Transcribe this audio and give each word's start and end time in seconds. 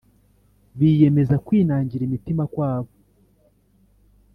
Biyemeza 0.77 1.35
kwinangira 1.45 2.01
imitima 2.05 2.43
kwabo 2.53 2.91